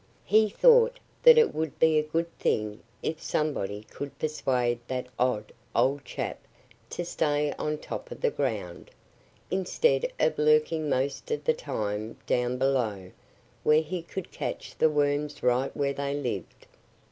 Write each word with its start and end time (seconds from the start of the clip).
He 0.25 0.49
thought 0.49 0.97
that 1.21 1.37
it 1.37 1.53
would 1.53 1.77
be 1.77 1.99
a 1.99 2.01
good 2.01 2.35
thing 2.39 2.81
if 3.03 3.21
somebody 3.21 3.83
could 3.83 4.17
persuade 4.17 4.79
that 4.87 5.05
odd, 5.19 5.53
old 5.75 6.03
chap 6.05 6.39
to 6.89 7.05
stay 7.05 7.53
on 7.59 7.77
top 7.77 8.09
of 8.09 8.19
the 8.21 8.31
ground, 8.31 8.89
instead 9.51 10.11
of 10.19 10.39
lurking 10.39 10.89
most 10.89 11.29
of 11.29 11.43
the 11.43 11.53
time 11.53 12.17
down 12.25 12.57
below 12.57 13.11
where 13.61 13.83
he 13.83 14.01
could 14.01 14.31
catch 14.31 14.75
the 14.75 14.89
worms 14.89 15.43
right 15.43 15.77
where 15.77 15.93
they 15.93 16.15
lived. 16.15 16.65